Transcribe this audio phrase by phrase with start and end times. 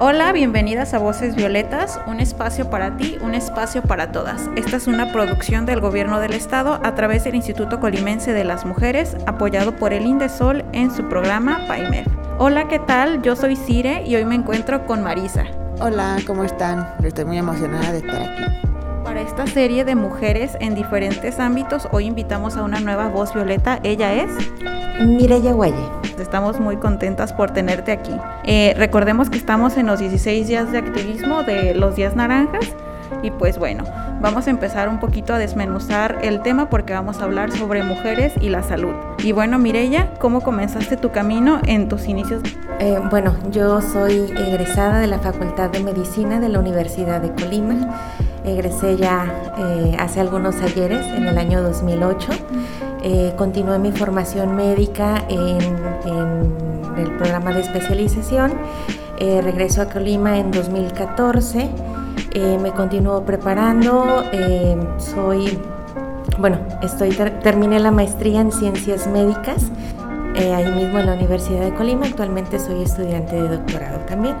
[0.00, 4.48] Hola, bienvenidas a Voces Violetas, un espacio para ti, un espacio para todas.
[4.54, 8.64] Esta es una producción del Gobierno del Estado a través del Instituto Colimense de las
[8.64, 12.06] Mujeres, apoyado por el Indesol en su programa PAIMER.
[12.38, 13.22] Hola, ¿qué tal?
[13.22, 15.46] Yo soy Cire y hoy me encuentro con Marisa.
[15.80, 16.94] Hola, ¿cómo están?
[17.02, 18.44] Estoy muy emocionada de estar aquí.
[19.02, 23.80] Para esta serie de mujeres en diferentes ámbitos, hoy invitamos a una nueva voz violeta.
[23.82, 24.30] Ella es
[25.00, 25.97] Mireya Guaye.
[26.18, 28.14] Estamos muy contentas por tenerte aquí.
[28.44, 32.74] Eh, recordemos que estamos en los 16 días de activismo de los días naranjas
[33.22, 33.84] y pues bueno,
[34.20, 38.32] vamos a empezar un poquito a desmenuzar el tema porque vamos a hablar sobre mujeres
[38.40, 38.94] y la salud.
[39.22, 42.42] Y bueno, Mireya, ¿cómo comenzaste tu camino en tus inicios?
[42.78, 47.74] Eh, bueno, yo soy egresada de la Facultad de Medicina de la Universidad de Colima.
[48.44, 49.26] Egresé ya
[49.58, 52.28] eh, hace algunos ayeres, en el año 2008.
[53.10, 55.56] Eh, continué mi formación médica en,
[56.98, 58.52] el programa de especialización.
[59.18, 61.70] Eh, regreso a Colima en 2014.
[62.34, 64.24] Eh, me continúo preparando.
[64.98, 65.58] soy,
[66.38, 67.08] bueno, estoy
[67.42, 69.72] terminé la maestría en ciencias médicas
[70.36, 72.04] ahí mismo en la Universidad de Colima.
[72.04, 74.36] Actualmente soy estudiante de doctorado también.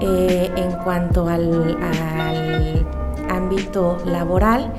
[0.00, 1.78] en cuanto al
[3.30, 4.70] ámbito laboral,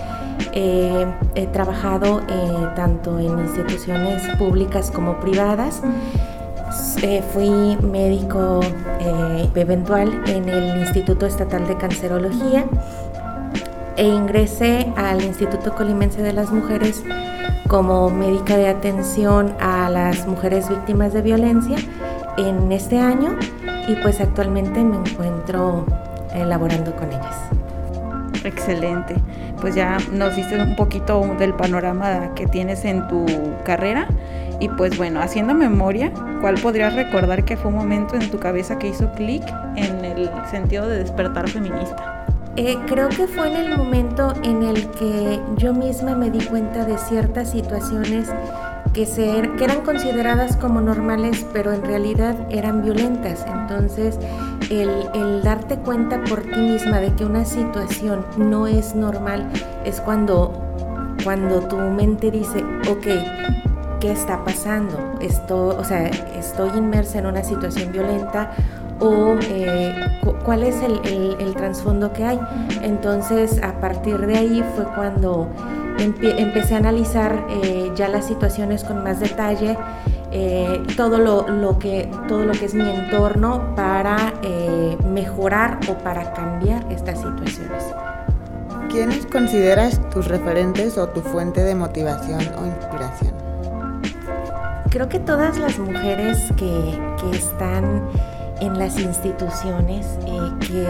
[0.53, 1.05] eh,
[1.35, 5.81] he trabajado eh, tanto en instituciones públicas como privadas.
[7.01, 8.61] Eh, fui médico
[9.55, 12.65] eventual en el Instituto Estatal de Cancerología
[13.97, 17.03] e ingresé al Instituto Colimense de las Mujeres
[17.67, 21.77] como médica de atención a las mujeres víctimas de violencia
[22.37, 23.37] en este año
[23.87, 25.85] y pues actualmente me encuentro
[26.33, 27.64] elaborando con ellas.
[28.45, 29.15] Excelente.
[29.59, 33.25] Pues ya nos diste un poquito del panorama que tienes en tu
[33.63, 34.07] carrera.
[34.59, 38.79] Y pues bueno, haciendo memoria, ¿cuál podrías recordar que fue un momento en tu cabeza
[38.79, 39.43] que hizo clic
[39.75, 42.25] en el sentido de despertar feminista?
[42.55, 46.85] Eh, creo que fue en el momento en el que yo misma me di cuenta
[46.85, 48.29] de ciertas situaciones
[48.93, 49.05] que,
[49.57, 53.45] que eran consideradas como normales, pero en realidad eran violentas.
[53.45, 54.17] Entonces,
[54.69, 59.51] el, darte cuenta por ti misma de que una situación no es normal
[59.83, 60.53] es cuando,
[61.23, 64.97] cuando tu mente dice, ok, ¿qué está pasando?
[65.21, 68.51] Esto, o sea, estoy inmersa en una situación violenta
[68.99, 69.93] o eh,
[70.43, 70.99] cuál es el,
[71.39, 72.39] el trasfondo que hay.
[72.81, 75.49] Entonces, a partir de ahí fue cuando
[75.97, 79.77] empecé a analizar eh, ya las situaciones con más detalle,
[80.37, 86.33] eh, todo, lo, que, todo lo que es mi entorno para eh, mejorar o para
[86.33, 87.85] cambiar estas situaciones.
[88.89, 93.33] ¿Quiénes consideras tus referentes o tu fuente de motivación o inspiración?
[94.89, 98.01] Creo que todas las mujeres que, que están
[98.59, 100.85] en las instituciones, que, que,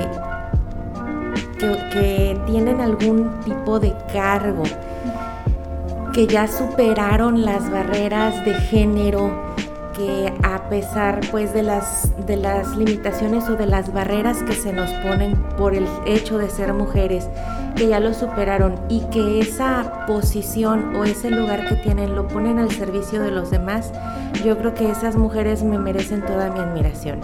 [1.94, 4.64] que tienen algún tipo de cargo,
[6.16, 9.54] que ya superaron las barreras de género,
[9.98, 14.72] que a pesar pues de las, de las limitaciones o de las barreras que se
[14.72, 17.28] nos ponen por el hecho de ser mujeres,
[17.76, 22.60] que ya lo superaron y que esa posición o ese lugar que tienen lo ponen
[22.60, 23.92] al servicio de los demás,
[24.46, 27.20] yo creo que esas mujeres me merecen toda mi admiración.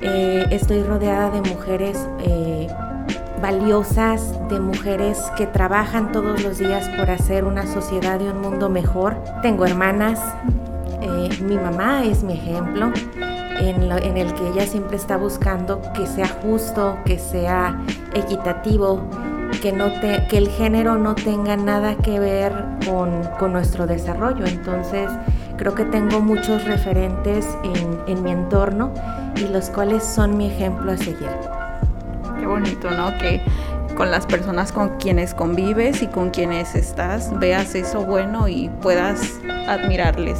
[0.00, 2.66] Eh, estoy rodeada de mujeres eh,
[3.42, 8.70] valiosas, de mujeres que trabajan todos los días por hacer una sociedad y un mundo
[8.70, 9.16] mejor.
[9.42, 10.20] Tengo hermanas,
[11.00, 12.92] eh, mi mamá es mi ejemplo.
[13.58, 17.80] En, en, el que ella siempre está buscando que sea justo, que sea
[18.14, 19.02] equitativo,
[19.60, 22.52] que, no que el género no tenga nada que ver
[23.38, 24.46] con, nuestro desarrollo.
[24.46, 25.10] Entonces,
[25.58, 28.92] creo que tengo muchos referentes en, en mi entorno
[29.36, 31.61] y los cuales son mi ejemplo a seguir.
[32.52, 33.16] Bonito, ¿no?
[33.16, 33.40] Que
[33.96, 39.40] con las personas con quienes convives y con quienes estás veas eso bueno y puedas
[39.66, 40.38] admirarles.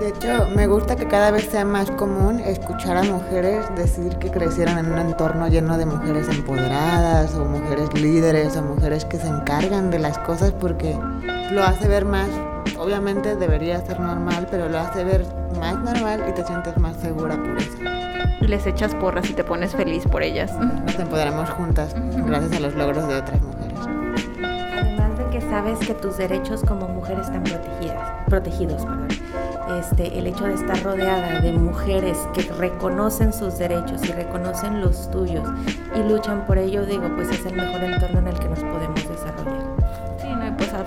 [0.00, 4.32] De hecho, me gusta que cada vez sea más común escuchar a mujeres decir que
[4.32, 9.28] crecieron en un entorno lleno de mujeres empoderadas o mujeres líderes o mujeres que se
[9.28, 10.98] encargan de las cosas porque
[11.52, 12.28] lo hace ver más,
[12.80, 15.24] obviamente debería ser normal, pero lo hace ver
[15.60, 18.17] más normal y te sientes más segura por eso.
[18.40, 20.52] Y les echas porras y te pones feliz por ellas.
[20.58, 21.94] Nos empoderamos juntas
[22.26, 23.78] gracias a los logros de otras mujeres.
[24.42, 29.08] Además de que sabes que tus derechos como mujer están protegidas, protegidos, perdón.
[29.78, 35.10] Este, el hecho de estar rodeada de mujeres que reconocen sus derechos y reconocen los
[35.10, 35.46] tuyos
[35.94, 38.97] y luchan por ello, digo, pues es el mejor entorno en el que nos podemos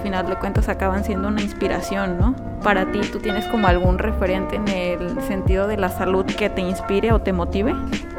[0.01, 2.35] final de cuentas acaban siendo una inspiración, ¿no?
[2.63, 6.61] Para ti, ¿tú tienes como algún referente en el sentido de la salud que te
[6.61, 7.73] inspire o te motive?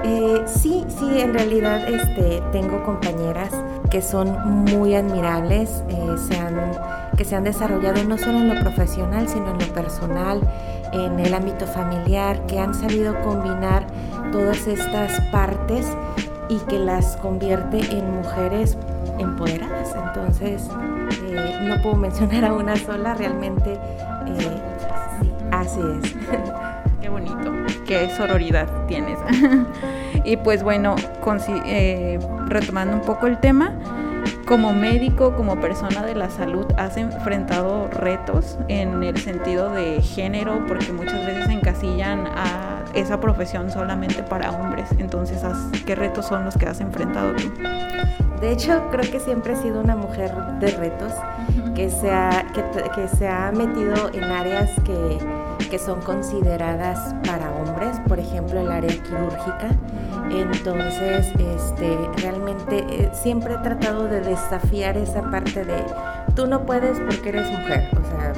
[0.04, 3.50] Eh, sí, sí, en realidad este, tengo compañeras
[3.90, 6.56] que son muy admirables, eh, se han
[7.16, 10.40] que se han desarrollado no solo en lo profesional, sino en lo personal,
[10.92, 13.86] en el ámbito familiar, que han sabido combinar
[14.32, 15.86] todas estas partes
[16.48, 18.78] y que las convierte en mujeres
[19.18, 19.94] empoderadas.
[19.94, 20.68] Entonces,
[21.36, 24.62] eh, no puedo mencionar a una sola, realmente eh,
[25.50, 26.14] así es.
[27.00, 27.52] Qué bonito,
[27.84, 29.18] qué sororidad tienes.
[30.24, 30.94] y pues bueno,
[31.66, 33.72] eh, retomando un poco el tema,
[34.46, 40.64] como médico, como persona de la salud, has enfrentado retos en el sentido de género,
[40.68, 44.88] porque muchas veces encasillan a esa profesión solamente para hombres.
[44.98, 45.42] Entonces,
[45.84, 47.52] ¿qué retos son los que has enfrentado tú?
[48.42, 50.30] De hecho, creo que siempre he sido una mujer
[50.60, 51.12] de retos,
[51.74, 57.98] que, se ha, que, se ha metido en áreas que, que son consideradas para hombres,
[58.06, 59.70] por ejemplo, el área quirúrgica
[60.40, 65.84] entonces, este, realmente eh, siempre he tratado de desafiar esa parte de
[66.34, 67.90] tú no puedes porque eres mujer.
[67.92, 68.32] O sea,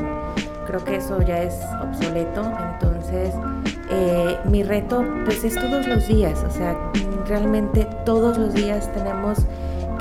[0.66, 2.42] creo que eso ya es obsoleto.
[2.72, 3.34] Entonces,
[3.90, 6.42] eh, mi reto pues es todos los días.
[6.44, 6.76] O sea,
[7.26, 9.46] realmente todos los días tenemos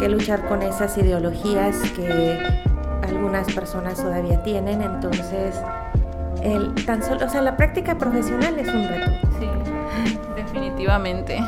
[0.04, 2.38] que luchar con esas ideologías que
[3.08, 4.82] algunas personas todavía tienen.
[4.82, 5.56] Entonces,
[6.42, 9.12] el, tan solo, o sea, la práctica profesional es un reto.
[9.40, 9.48] Sí,
[10.36, 11.40] definitivamente.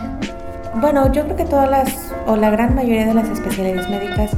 [0.75, 4.31] Bueno, yo creo que todas las, o la gran mayoría de las especialidades médicas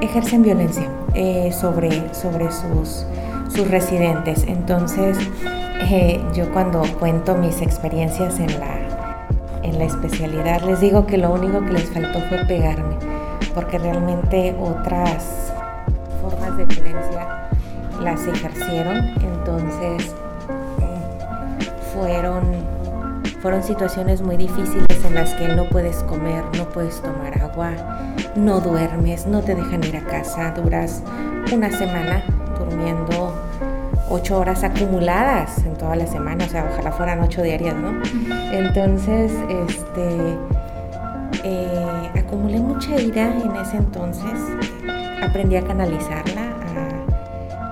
[0.00, 3.04] ejercen violencia eh, sobre, sobre sus,
[3.48, 4.44] sus residentes.
[4.46, 5.18] Entonces,
[5.90, 8.78] eh, yo cuando cuento mis experiencias en la,
[9.64, 13.15] en la especialidad, les digo que lo único que les faltó fue pegarme,
[13.56, 15.50] porque realmente otras
[16.20, 17.48] formas de violencia
[18.02, 18.98] las ejercieron.
[19.22, 20.14] Entonces,
[21.94, 22.76] fueron
[23.40, 27.70] fueron situaciones muy difíciles en las que no puedes comer, no puedes tomar agua,
[28.34, 31.02] no duermes, no te dejan ir a casa, duras
[31.52, 32.24] una semana
[32.58, 33.32] durmiendo
[34.10, 38.02] ocho horas acumuladas en toda la semana, o sea, ojalá fueran ocho diarias, ¿no?
[38.52, 40.36] Entonces, este,
[41.44, 41.85] eh,
[42.26, 44.38] acumulé mucha ira en ese entonces,
[45.22, 46.42] aprendí a canalizarla,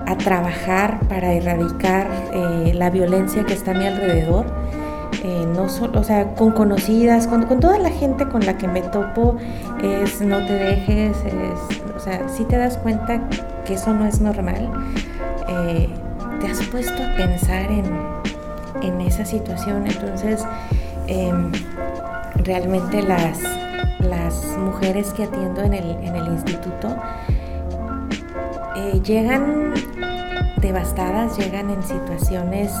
[0.07, 4.45] a, trabajar para erradicar eh, la violencia que está a mi alrededor.
[5.23, 8.81] Eh, no solo, o sea, con conocidas, con, toda la gente con la que me
[8.81, 9.37] topo,
[9.83, 11.17] es no te dejes,
[11.95, 13.21] o sea, si te das cuenta
[13.65, 14.69] que eso no es normal,
[15.47, 15.89] eh,
[16.39, 17.85] te has puesto a pensar en,
[18.83, 20.45] en esa situación, entonces
[21.07, 21.51] em,
[22.43, 23.39] realmente las,
[24.25, 26.95] las mujeres que atiendo en el, en el instituto
[28.75, 29.73] eh, llegan
[30.61, 32.71] devastadas, llegan en situaciones,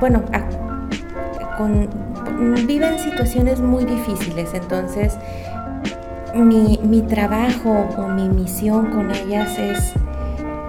[0.00, 0.22] bueno,
[2.66, 5.18] viven situaciones muy difíciles, entonces
[6.34, 9.92] mi, mi trabajo o mi misión con ellas es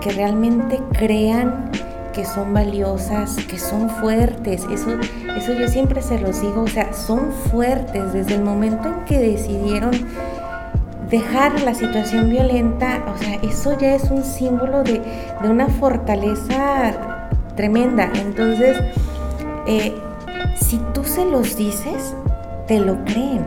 [0.02, 1.72] que realmente crean
[2.14, 4.66] que son valiosas, que son fuertes.
[4.72, 4.98] Eso,
[5.38, 9.20] eso yo siempre se los digo, o sea, son fuertes desde el momento en que
[9.20, 9.92] decidieron
[11.10, 15.02] dejar la situación violenta, o sea, eso ya es un símbolo de,
[15.42, 18.12] de una fortaleza tremenda.
[18.16, 18.78] Entonces,
[19.66, 19.94] eh,
[20.56, 22.16] si tú se los dices,
[22.68, 23.46] te lo creen.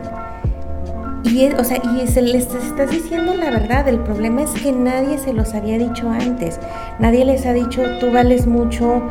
[1.23, 3.87] Y, o sea, y se les estás diciendo la verdad.
[3.87, 6.59] El problema es que nadie se los había dicho antes.
[6.99, 9.01] Nadie les ha dicho, tú vales mucho,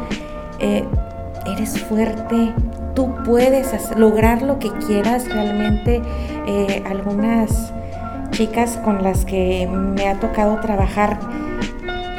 [0.60, 0.84] eh,
[1.46, 2.52] eres fuerte,
[2.94, 5.28] tú puedes lograr lo que quieras.
[5.28, 6.02] Realmente
[6.46, 7.72] eh, algunas
[8.30, 11.18] chicas con las que me ha tocado trabajar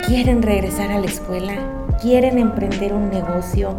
[0.05, 1.55] quieren regresar a la escuela,
[2.01, 3.75] quieren emprender un negocio,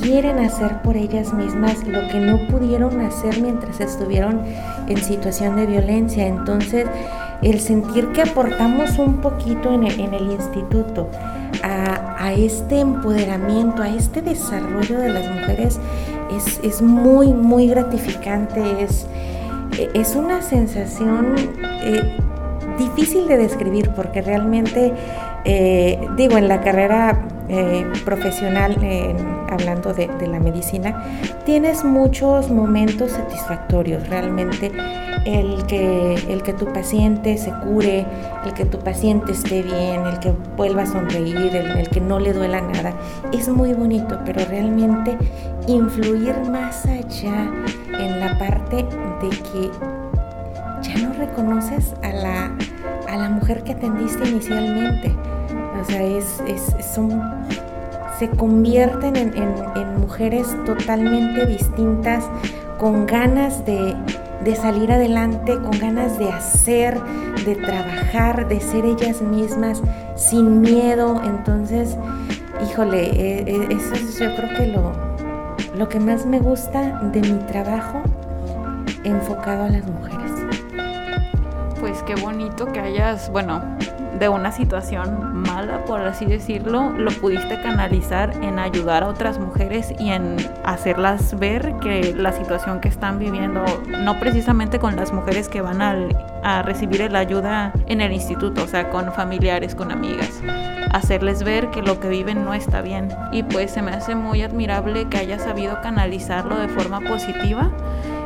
[0.00, 4.42] quieren hacer por ellas mismas lo que no pudieron hacer mientras estuvieron
[4.88, 6.26] en situación de violencia.
[6.26, 6.86] Entonces,
[7.42, 11.08] el sentir que aportamos un poquito en el, instituto
[11.62, 15.78] a, este empoderamiento, a este desarrollo de las mujeres,
[16.62, 18.82] es, muy, muy gratificante.
[18.82, 19.06] Es,
[19.94, 21.34] es una sensación
[21.82, 22.16] eh,
[22.78, 24.92] difícil de describir porque realmente
[25.44, 28.76] eh, digo, en la carrera eh, profesional,
[29.48, 31.02] hablando de, la medicina,
[31.44, 34.08] tienes muchos momentos satisfactorios.
[34.08, 34.70] Realmente
[35.24, 38.06] el que, el que tu paciente se cure,
[38.44, 42.18] el que tu paciente esté bien, el que vuelva a sonreír, el, el que no
[42.20, 42.94] le duela nada,
[43.32, 45.16] es muy bonito, pero realmente
[45.66, 47.50] influir más allá
[47.98, 49.70] en la parte de que
[50.82, 52.56] ya no reconoces a la,
[53.10, 55.14] a la mujer que atendiste inicialmente.
[55.80, 56.42] O sea, es,
[56.94, 57.20] son,
[58.18, 62.24] se convierten en, mujeres totalmente distintas,
[62.78, 63.94] con ganas de,
[64.56, 67.00] salir adelante, con ganas de hacer,
[67.44, 69.82] de trabajar, de ser ellas mismas,
[70.16, 71.20] sin miedo.
[71.24, 71.96] Entonces,
[72.68, 74.92] híjole, e, e, eso es yo creo que lo,
[75.76, 78.02] lo que más me gusta de mi trabajo
[79.04, 80.19] enfocado a las mujeres.
[82.12, 83.62] Qué bonito que hayas, bueno,
[84.18, 89.94] de una situación mala, por así decirlo, lo pudiste canalizar en ayudar a otras mujeres
[89.96, 95.48] y en hacerlas ver que la situación que están viviendo, no precisamente con las mujeres
[95.48, 100.42] que van a recibir la ayuda en el instituto, o sea, con familiares, con amigas,
[100.90, 103.06] hacerles ver que lo que viven no está bien.
[103.30, 107.70] Y pues se me hace muy admirable que haya sabido canalizarlo de forma positiva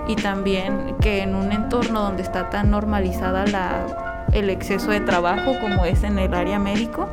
[0.09, 5.55] y también que en un entorno donde está tan normalizada la el exceso de trabajo
[5.61, 7.09] como es en el área médico,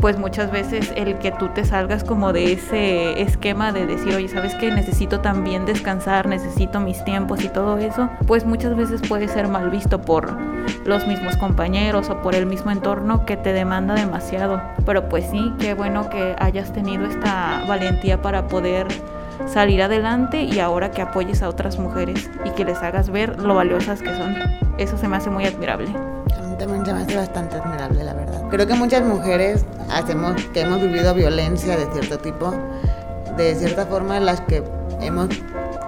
[0.00, 4.28] pues muchas veces el que tú te salgas como de ese esquema de decir, oye,
[4.28, 4.70] ¿sabes qué?
[4.70, 9.70] Necesito también descansar, necesito mis tiempos y todo eso, pues muchas veces puede ser mal
[9.70, 10.36] visto por
[10.84, 14.60] los mismos compañeros o por el mismo entorno que te demanda demasiado.
[14.84, 18.86] Pero pues sí, qué bueno que hayas tenido esta valentía para poder
[19.46, 23.54] salir adelante y ahora que apoyes a otras mujeres y que les hagas ver lo
[23.54, 24.34] valiosas que son.
[24.78, 25.88] Eso se me hace muy admirable.
[26.58, 28.42] También se me hace bastante admirable, la verdad.
[28.48, 32.54] Creo que muchas mujeres hacemos, que hemos vivido violencia de cierto tipo,
[33.36, 34.64] de cierta forma las que
[35.00, 35.28] hemos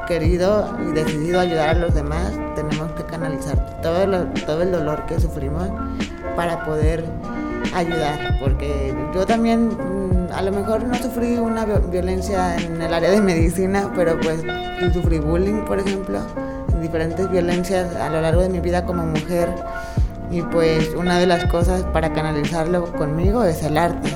[0.07, 5.19] querido y decidido ayudar a los demás, tenemos que canalizar todo, todo el dolor que
[5.21, 5.69] sufrimos
[6.37, 7.05] para poder
[7.75, 13.11] ayudar, porque yo también mm, a lo mejor no sufrí una violencia en el área
[13.11, 14.43] de medicina, pero pues
[14.93, 16.21] sufrí bullying, por ejemplo,
[16.81, 19.49] diferentes violencias a lo largo de mi vida como mujer
[20.31, 24.11] y pues una de las cosas para canalizarlo conmigo es el arte.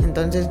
[0.00, 0.48] Entonces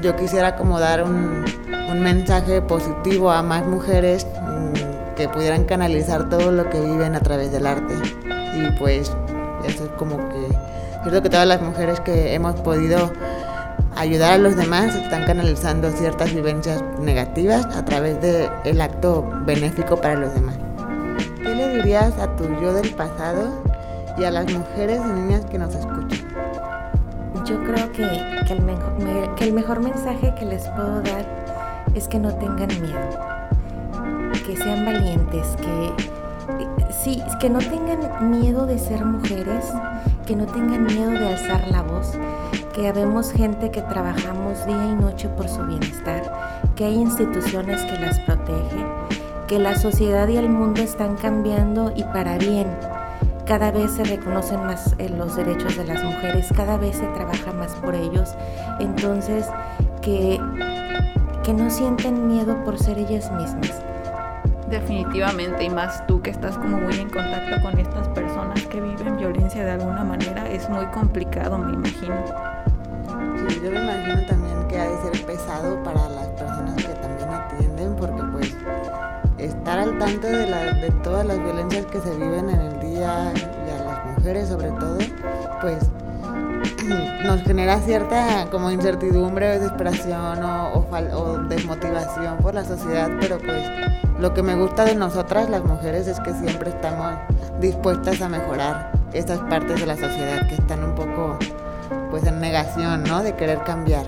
[0.00, 1.44] yo quisiera como dar un,
[1.90, 7.20] un mensaje positivo a más mujeres mm, que pudieran canalizar todo lo que viven a
[7.20, 7.94] través del arte.
[8.56, 9.12] Y pues
[9.64, 10.48] eso es como que
[11.04, 13.10] Creo que todas las mujeres que hemos podido
[13.96, 19.96] ayudar a los demás están canalizando ciertas vivencias negativas a través del el acto benéfico
[19.96, 20.56] para los demás.
[21.42, 23.62] ¿Qué le dirías a tu yo del pasado
[24.18, 26.20] y a las mujeres y niñas que nos escuchan?
[27.46, 31.24] Yo creo que, que, el mejor, que el mejor mensaje que les puedo dar
[31.94, 33.18] es que no tengan miedo,
[34.46, 36.19] que sean valientes, que
[36.92, 39.64] sí, que no tengan miedo de ser mujeres,
[40.26, 42.12] que no tengan miedo de alzar la voz,
[42.74, 47.98] que habemos gente que trabajamos día y noche por su bienestar, que hay instituciones que
[47.98, 48.86] las protegen,
[49.46, 52.66] que la sociedad y el mundo están cambiando y para bien.
[53.46, 57.52] Cada vez se reconocen más eh, los derechos de las mujeres, cada vez se trabaja
[57.52, 58.34] más por ellos.
[58.78, 59.46] Entonces,
[60.02, 60.40] que,
[61.42, 63.82] que no sienten miedo por ser ellas mismas
[64.70, 69.16] Definitivamente, y más tú que estás como muy en contacto con estas personas que viven
[69.16, 72.14] violencia de alguna manera, es muy complicado, me imagino.
[73.48, 77.28] Sí, yo me imagino también que ha de ser pesado para las personas que también
[77.30, 78.56] atienden, porque pues
[79.38, 83.70] estar al tanto de, de todas las violencias que se viven en el día y
[83.70, 84.98] a las mujeres sobre todo,
[85.60, 85.90] pues
[87.24, 93.68] nos genera cierta como incertidumbre, desesperación o, o desmotivación por la sociedad, pero pues
[94.20, 97.14] lo que me gusta de nosotras las mujeres es que siempre estamos
[97.58, 101.38] dispuestas a mejorar esas partes de la sociedad que están un poco
[102.10, 103.22] pues en negación, ¿no?
[103.22, 104.06] De querer cambiar.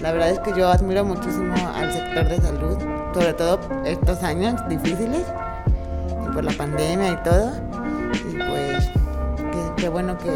[0.00, 2.78] La verdad es que yo admiro muchísimo al sector de salud,
[3.12, 5.24] sobre todo estos años difíciles
[6.24, 7.52] y por la pandemia y todo.
[8.30, 8.90] Y pues
[9.76, 10.32] qué, bueno que,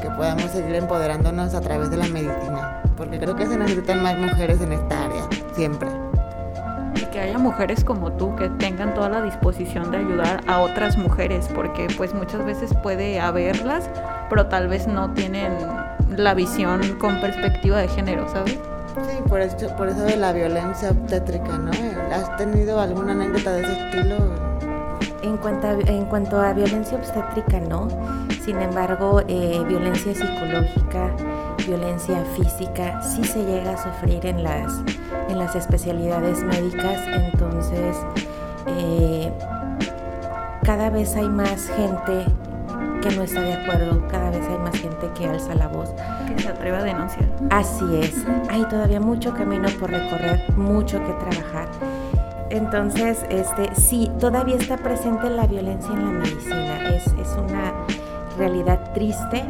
[0.00, 4.16] que podamos seguir empoderándonos a través de la medicina, porque creo que se necesitan más
[4.16, 6.07] mujeres en esta área, siempre
[7.18, 11.48] que haya mujeres como tú que tengan toda la disposición de ayudar a otras mujeres,
[11.52, 13.90] porque pues muchas veces puede haberlas,
[14.30, 15.52] pero tal vez no tienen
[16.16, 18.52] la visión con perspectiva de género, ¿sabes?
[18.52, 21.72] Sí, por eso, por eso de la violencia obstétrica, ¿no?
[22.12, 24.16] ¿Has tenido alguna anécdota de ese estilo?
[25.22, 27.88] En cuanto a, en cuanto a violencia obstétrica, no.
[28.44, 31.10] Sin embargo, eh, violencia psicológica,
[31.68, 34.72] violencia física sí se llega a sufrir en las,
[35.28, 37.96] en las especialidades médicas, entonces
[38.66, 39.30] eh,
[40.64, 42.24] cada vez hay más gente
[43.02, 45.90] que no está de acuerdo, cada vez hay más gente que alza la voz.
[46.26, 47.28] Que se atreve a denunciar.
[47.50, 51.68] Así es, hay todavía mucho camino por recorrer, mucho que trabajar.
[52.50, 57.74] Entonces, este, sí, todavía está presente la violencia en la medicina, es, es una
[58.38, 59.44] realidad triste,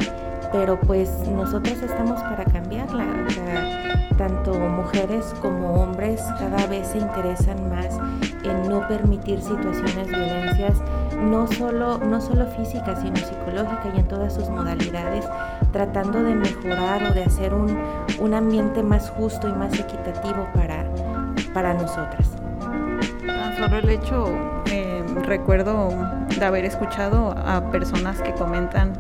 [0.53, 3.05] pero pues nosotros estamos para cambiarla.
[3.27, 7.99] O sea, tanto mujeres como hombres cada vez se interesan más
[8.43, 10.83] en no permitir situaciones violencias,
[11.21, 15.25] no solo, no solo física, sino psicológica y en todas sus modalidades,
[15.73, 17.79] tratando de mejorar o de hacer un,
[18.19, 20.85] un ambiente más justo y más equitativo para,
[21.55, 22.31] para nosotras.
[23.25, 24.27] Tan solo el hecho,
[24.67, 25.91] eh, recuerdo
[26.39, 28.93] de haber escuchado a personas que comentan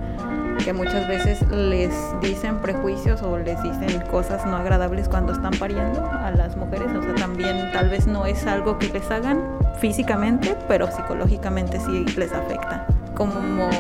[0.68, 6.04] que muchas veces les dicen prejuicios o les dicen cosas no agradables cuando están pariendo
[6.04, 6.88] a las mujeres.
[6.94, 9.40] O sea, también tal vez no es algo que les hagan
[9.80, 12.86] físicamente, pero psicológicamente sí les afecta.
[13.16, 13.70] Como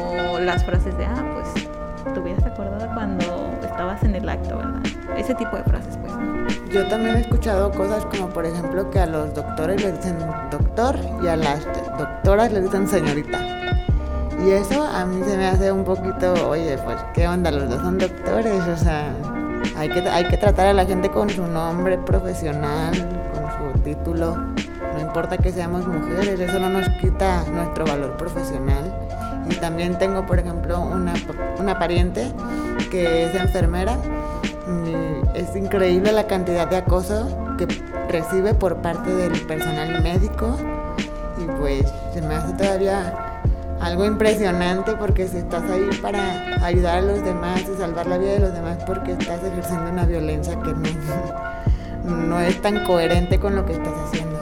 [0.40, 1.68] las frases de, ah, pues
[2.14, 4.80] te hubieras acordado cuando estabas en el acto, ¿verdad?
[5.14, 6.14] Ese tipo de frases, pues.
[6.72, 10.16] Yo también he escuchado cosas como, por ejemplo, que a los doctores les dicen
[10.50, 11.66] doctor y a las
[11.98, 13.57] doctoras les dicen señorita.
[14.44, 17.50] Y eso a mí se me hace un poquito, oye, pues, ¿qué onda?
[17.50, 19.12] Los dos son doctores, o sea,
[19.76, 22.92] hay que, hay que tratar a la gente con su nombre profesional,
[23.32, 24.36] con su título.
[24.94, 28.94] No importa que seamos mujeres, eso no nos quita nuestro valor profesional.
[29.50, 31.14] Y también tengo, por ejemplo, una,
[31.58, 32.30] una pariente
[32.90, 33.96] que es enfermera.
[34.86, 37.66] Y es increíble la cantidad de acoso que
[38.08, 40.56] recibe por parte del personal médico.
[41.38, 43.27] Y pues se me hace todavía
[43.80, 48.32] algo impresionante porque si estás ahí para ayudar a los demás y salvar la vida
[48.32, 53.54] de los demás porque estás ejerciendo una violencia que no, no es tan coherente con
[53.54, 54.38] lo que estás haciendo.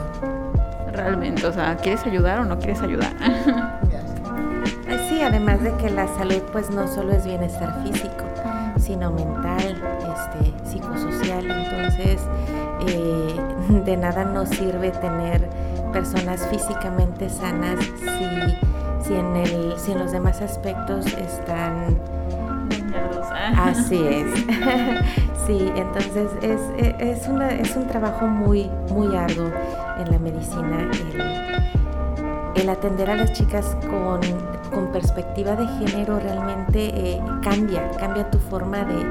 [0.91, 3.13] Realmente, o sea, ¿quieres ayudar o no quieres ayudar?
[5.09, 8.25] Sí, además de que la salud pues no solo es bienestar físico,
[8.77, 9.81] sino mental,
[10.13, 11.49] este, psicosocial.
[11.49, 12.19] Entonces,
[12.87, 13.35] eh,
[13.85, 15.49] de nada nos sirve tener
[15.91, 18.66] personas físicamente sanas si,
[19.07, 21.97] si, en el, si en los demás aspectos están
[23.55, 24.27] Así es.
[25.47, 26.59] sí, entonces es,
[26.99, 29.51] es, una, es un trabajo muy, muy arduo
[29.99, 30.89] en la medicina
[32.55, 34.19] el, el atender a las chicas con,
[34.73, 39.05] con perspectiva de género realmente eh, cambia, cambia tu forma de,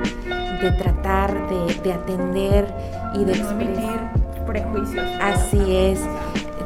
[0.63, 2.67] de tratar, de, de, atender
[3.15, 4.01] y de no emitir
[4.47, 5.07] prejuicios.
[5.21, 6.01] Así es,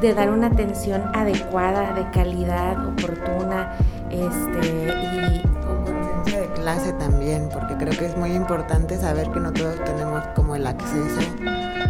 [0.00, 3.76] de dar una atención adecuada, de calidad, oportuna,
[4.10, 9.40] este, y con conciencia de clase también, porque creo que es muy importante saber que
[9.40, 11.20] no todos tenemos como el acceso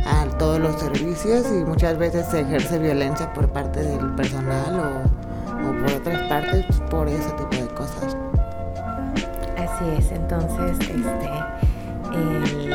[0.06, 5.68] a todos los servicios y muchas veces se ejerce violencia por parte del personal o,
[5.68, 8.16] o por otras partes por ese tipo de cosas.
[9.56, 11.30] Así es, entonces, este,
[12.12, 12.72] el,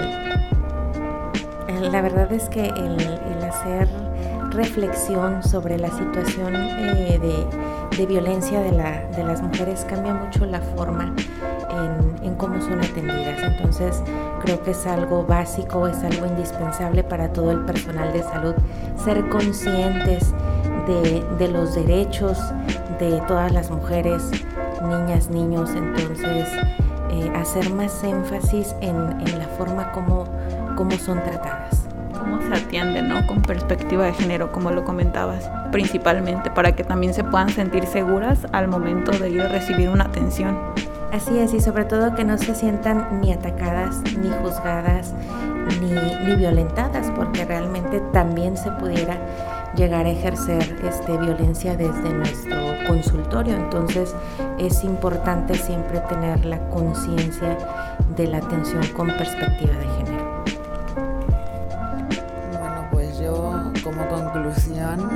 [1.67, 3.87] el, la verdad es que el, el, hacer
[4.55, 7.19] reflexión sobre la situación eh,
[7.97, 11.13] de, violencia de, la, de, las mujeres cambia mucho la forma
[12.23, 13.41] en, cómo son atendidas.
[13.43, 14.01] Entonces,
[14.41, 18.55] creo que es algo básico, es algo indispensable para todo el personal de salud
[19.03, 20.33] ser conscientes
[20.87, 22.37] de, los derechos
[22.99, 24.23] de todas las mujeres,
[24.83, 26.49] niñas, niños, entonces
[27.09, 30.25] eh, hacer más énfasis en, en la forma como,
[30.75, 31.74] como, son tratadas.
[32.47, 33.25] Se atiende, ¿no?
[33.25, 38.39] Con perspectiva de género, como lo comentabas, principalmente para que también se puedan sentir seguras
[38.51, 40.57] al momento de ir a recibir una atención.
[41.11, 45.13] Así es, y sobre todo que no se sientan ni atacadas, ni juzgadas,
[45.79, 45.91] ni,
[46.27, 49.17] ni violentadas, porque realmente también se pudiera
[49.75, 53.55] llegar a ejercer este, violencia desde nuestro consultorio.
[53.55, 54.15] Entonces
[54.57, 57.57] es importante siempre tener la conciencia
[58.15, 60.14] de la atención con perspectiva de género.
[64.65, 65.09] Conclusión,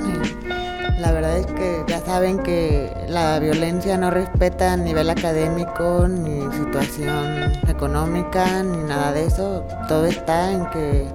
[1.00, 7.54] la verdad es que ya saben que la violencia no respeta nivel académico, ni situación
[7.68, 9.64] económica, ni nada de eso.
[9.88, 11.08] Todo está en que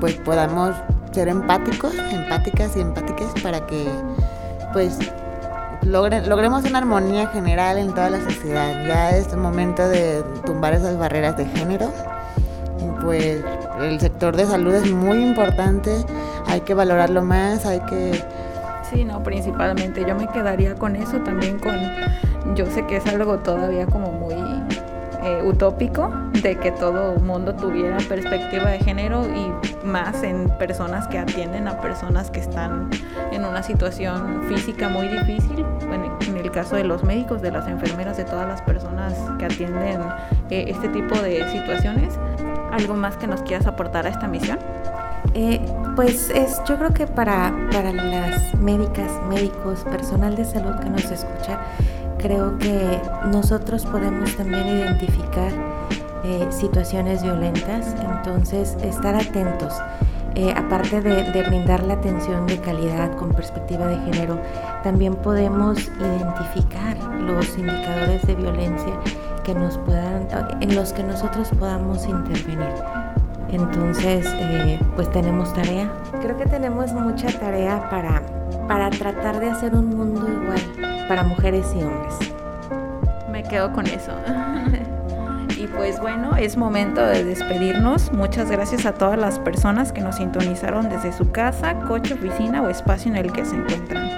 [0.00, 0.74] pues podamos
[1.12, 3.86] ser empáticos, empáticas y empáticas para que
[4.72, 4.98] pues
[5.82, 8.86] logre, logremos una armonía general en toda la sociedad.
[8.86, 11.90] Ya es momento de tumbar esas barreras de género.
[12.80, 13.42] Y pues
[13.80, 16.04] el sector de salud es muy importante,
[16.46, 18.22] hay que valorarlo más, hay que...
[18.90, 21.74] Sí, no, principalmente yo me quedaría con eso, también con,
[22.54, 24.34] yo sé que es algo todavía como muy
[25.24, 26.10] eh, utópico
[26.42, 31.80] de que todo mundo tuviera perspectiva de género y más en personas que atienden a
[31.80, 32.90] personas que están
[33.30, 35.64] en una situación física muy difícil.
[36.26, 40.00] en el caso de los médicos, de las enfermeras, de todas las personas que atienden
[40.50, 42.18] eh, este tipo de situaciones.
[42.72, 44.58] ¿Algo más que nos quieras aportar a esta misión?
[45.34, 45.60] Eh,
[45.96, 51.04] pues es, yo creo que para, para las médicas, médicos, personal de salud que nos
[51.04, 51.60] escucha,
[52.18, 55.52] creo que nosotros podemos también identificar
[56.24, 59.74] eh, situaciones violentas, entonces estar atentos.
[60.34, 64.40] Eh, aparte de, de, brindar la atención de calidad con perspectiva de género,
[64.82, 68.98] también podemos identificar los indicadores de violencia
[69.44, 70.28] que nos puedan,
[70.60, 73.01] en los que nosotros podamos intervenir.
[73.52, 75.92] Entonces, eh, pues tenemos tarea.
[76.22, 78.22] Creo que tenemos mucha tarea para,
[78.66, 82.14] para tratar de hacer un mundo igual para mujeres y hombres.
[83.30, 84.12] Me quedo con eso.
[85.58, 88.10] y pues bueno, es momento de despedirnos.
[88.12, 92.70] Muchas gracias a todas las personas que nos sintonizaron desde su casa, coche, oficina o
[92.70, 94.10] espacio en el que se encuentran.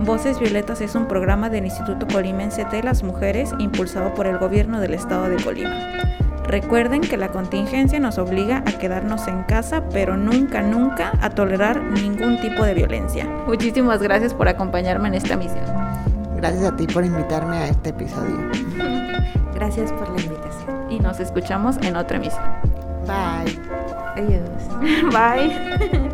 [0.00, 4.80] Voces Violetas es un programa del Instituto Colimense de las Mujeres impulsado por el gobierno
[4.80, 5.76] del estado de Colima.
[6.54, 11.82] Recuerden que la contingencia nos obliga a quedarnos en casa, pero nunca, nunca a tolerar
[11.82, 13.24] ningún tipo de violencia.
[13.48, 15.64] Muchísimas gracias por acompañarme en esta misión.
[16.36, 18.38] Gracias a ti por invitarme a este episodio.
[19.56, 20.92] Gracias por la invitación.
[20.92, 22.44] Y nos escuchamos en otra emisión.
[23.04, 23.58] Bye.
[24.14, 24.48] Adiós.
[25.10, 26.08] Bye.